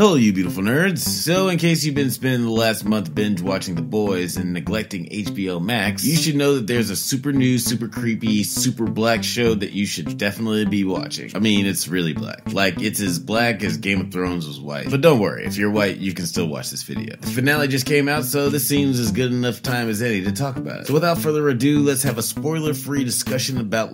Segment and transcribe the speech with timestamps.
[0.00, 1.00] Hello, you beautiful nerds.
[1.00, 5.04] So, in case you've been spending the last month binge watching The Boys and neglecting
[5.10, 9.54] HBO Max, you should know that there's a super new, super creepy, super black show
[9.54, 11.30] that you should definitely be watching.
[11.34, 12.50] I mean, it's really black.
[12.50, 14.90] Like, it's as black as Game of Thrones was white.
[14.90, 17.16] But don't worry, if you're white, you can still watch this video.
[17.16, 20.32] The finale just came out, so this seems as good enough time as any to
[20.32, 20.86] talk about it.
[20.86, 23.92] So, without further ado, let's have a spoiler free discussion about.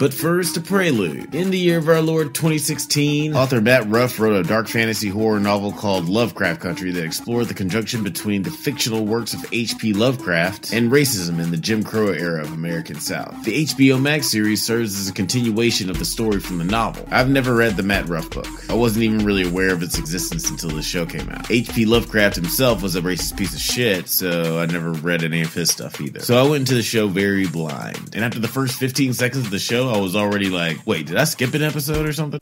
[0.00, 1.34] But first, a prelude.
[1.34, 5.38] In the year of our Lord 2016, author Matt Ruff wrote a dark fantasy horror
[5.38, 9.92] novel called Lovecraft Country that explored the conjunction between the fictional works of H.P.
[9.92, 13.44] Lovecraft and racism in the Jim Crow era of American South.
[13.44, 17.06] The HBO Max series serves as a continuation of the story from the novel.
[17.10, 18.48] I've never read the Matt Ruff book.
[18.70, 21.50] I wasn't even really aware of its existence until the show came out.
[21.50, 21.84] H.P.
[21.84, 25.70] Lovecraft himself was a racist piece of shit, so I never read any of his
[25.70, 26.20] stuff either.
[26.20, 28.14] So I went into the show very blind.
[28.14, 31.16] And after the first 15 seconds of the show, I was already like, wait, did
[31.16, 32.40] I skip an episode or something?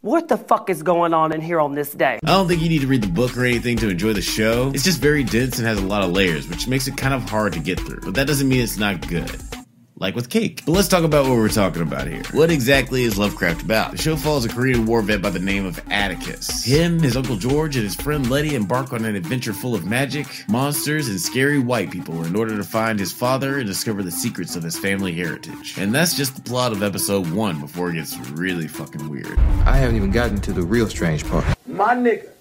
[0.00, 2.20] What the fuck is going on in here on this day?
[2.24, 4.70] I don't think you need to read the book or anything to enjoy the show.
[4.72, 7.28] It's just very dense and has a lot of layers, which makes it kind of
[7.28, 8.00] hard to get through.
[8.02, 9.30] But that doesn't mean it's not good
[9.98, 10.62] like with cake.
[10.66, 12.22] But let's talk about what we're talking about here.
[12.32, 13.92] What exactly is Lovecraft about?
[13.92, 16.64] The show follows a Korean war vet by the name of Atticus.
[16.64, 20.26] Him, his uncle George, and his friend Letty embark on an adventure full of magic,
[20.48, 24.56] monsters, and scary white people in order to find his father and discover the secrets
[24.56, 25.76] of his family heritage.
[25.78, 29.38] And that's just the plot of episode one before it gets really fucking weird.
[29.64, 31.44] I haven't even gotten to the real strange part.
[31.66, 32.35] My nigga.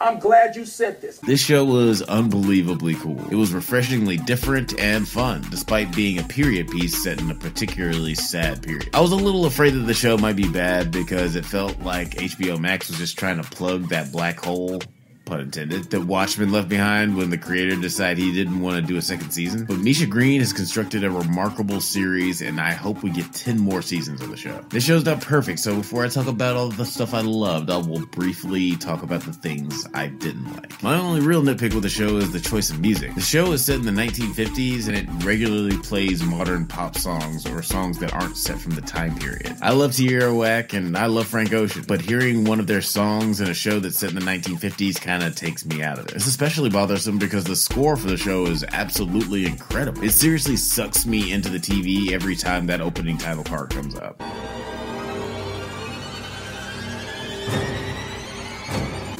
[0.00, 1.18] I'm glad you said this.
[1.18, 3.20] This show was unbelievably cool.
[3.32, 8.14] It was refreshingly different and fun, despite being a period piece set in a particularly
[8.14, 8.90] sad period.
[8.94, 12.10] I was a little afraid that the show might be bad because it felt like
[12.10, 14.80] HBO Max was just trying to plug that black hole
[15.28, 18.96] pun intended, that Watchmen left behind when the creator decided he didn't want to do
[18.96, 19.64] a second season.
[19.66, 23.82] But Misha Green has constructed a remarkable series, and I hope we get 10 more
[23.82, 24.64] seasons of the show.
[24.70, 27.76] This show's not perfect, so before I talk about all the stuff I loved, I
[27.76, 30.82] will briefly talk about the things I didn't like.
[30.82, 33.14] My only real nitpick with the show is the choice of music.
[33.14, 37.62] The show is set in the 1950s, and it regularly plays modern pop songs or
[37.62, 39.54] songs that aren't set from the time period.
[39.60, 43.40] I love Tierra Whack, and I love Frank Ocean, but hearing one of their songs
[43.40, 46.06] in a show that's set in the 1950s kind kind of takes me out of
[46.06, 46.14] it.
[46.14, 50.04] It's especially bothersome because the score for the show is absolutely incredible.
[50.04, 54.22] It seriously sucks me into the TV every time that opening title card comes up.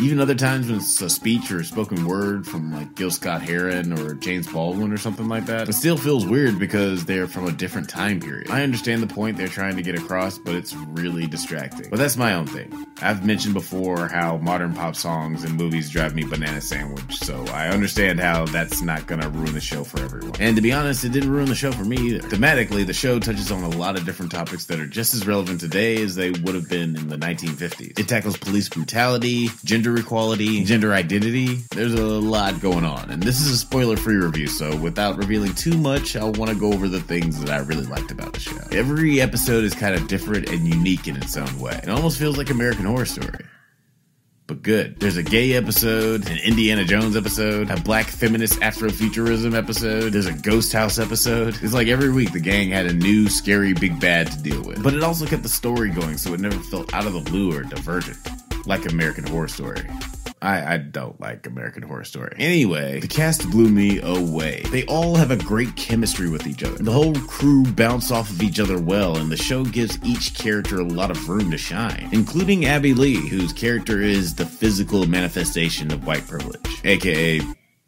[0.01, 3.43] Even other times when it's a speech or a spoken word from like Gil Scott
[3.43, 7.49] Heron or James Baldwin or something like that, it still feels weird because they're from
[7.49, 8.49] a different time period.
[8.49, 11.91] I understand the point they're trying to get across, but it's really distracting.
[11.91, 12.87] But that's my own thing.
[13.03, 17.69] I've mentioned before how modern pop songs and movies drive me banana sandwich, so I
[17.69, 20.41] understand how that's not gonna ruin the show for everyone.
[20.41, 22.29] And to be honest, it didn't ruin the show for me either.
[22.29, 25.61] Thematically, the show touches on a lot of different topics that are just as relevant
[25.61, 27.99] today as they would have been in the 1950s.
[27.99, 31.55] It tackles police brutality, gender gender equality, gender identity.
[31.71, 35.55] There's a lot going on, and this is a spoiler free review, so without revealing
[35.55, 38.41] too much, I want to go over the things that I really liked about the
[38.41, 38.59] show.
[38.71, 41.81] Every episode is kind of different and unique in its own way.
[41.83, 43.39] It almost feels like American Horror Story
[44.47, 44.99] but good.
[44.99, 50.33] There's a gay episode, an Indiana Jones episode, a black feminist Afrofuturism episode, there's a
[50.33, 51.59] ghost house episode.
[51.63, 54.83] It's like every week the gang had a new scary big bad to deal with.
[54.83, 57.55] But it also kept the story going so it never felt out of the blue
[57.55, 58.17] or divergent
[58.67, 59.83] like American Horror Story.
[60.41, 62.35] I, I don't like American Horror Story.
[62.39, 64.63] Anyway, the cast blew me away.
[64.71, 66.77] They all have a great chemistry with each other.
[66.79, 70.81] The whole crew bounce off of each other well, and the show gives each character
[70.81, 75.93] a lot of room to shine, including Abbey Lee, whose character is the physical manifestation
[75.93, 77.41] of white privilege, aka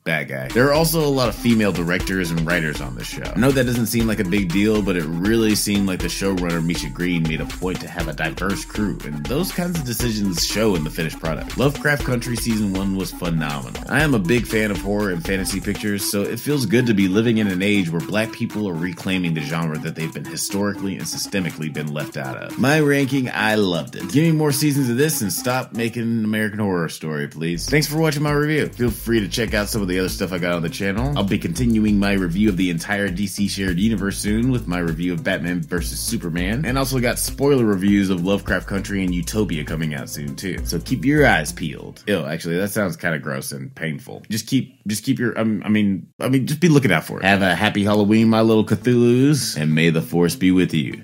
[0.05, 0.49] bad guy.
[0.49, 3.23] There are also a lot of female directors and writers on this show.
[3.23, 6.09] I know that doesn't seem like a big deal, but it really seemed like the
[6.09, 9.85] showrunner Misha Green made a point to have a diverse crew, and those kinds of
[9.85, 11.59] decisions show in the finished product.
[11.59, 13.83] Lovecraft Country Season 1 was phenomenal.
[13.89, 16.95] I am a big fan of horror and fantasy pictures, so it feels good to
[16.95, 20.25] be living in an age where black people are reclaiming the genre that they've been
[20.25, 22.59] historically and systemically been left out of.
[22.59, 24.11] My ranking, I loved it.
[24.11, 27.69] Give me more seasons of this and stop making an American Horror Story, please.
[27.69, 28.67] Thanks for watching my review.
[28.69, 31.13] Feel free to check out some of the other stuff I got on the channel.
[31.17, 35.13] I'll be continuing my review of the entire DC shared universe soon with my review
[35.13, 39.95] of Batman vs Superman, and also got spoiler reviews of Lovecraft Country and Utopia coming
[39.95, 40.65] out soon too.
[40.65, 42.03] So keep your eyes peeled.
[42.07, 44.23] Ew, actually, that sounds kind of gross and painful.
[44.31, 47.19] Just keep, just keep your, um, I mean, I mean, just be looking out for
[47.19, 47.25] it.
[47.25, 51.03] Have a happy Halloween, my little Cthulhu's, and may the force be with you.